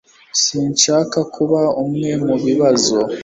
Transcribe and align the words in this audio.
Sinshaka 0.43 1.17
kuba 1.35 1.61
umwe 1.83 2.09
mubibazo. 2.25 2.97